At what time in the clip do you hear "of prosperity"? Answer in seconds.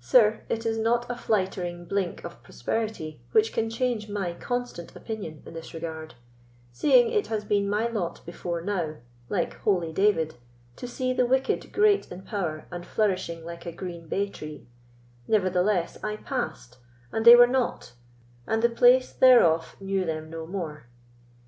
2.24-3.20